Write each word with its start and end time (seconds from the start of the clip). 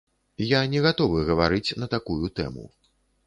Я 0.51 0.61
не 0.71 0.79
гатовы 0.85 1.19
гаварыць 1.29 1.75
на 1.83 1.91
такую 1.95 2.25
тэму. 2.39 2.65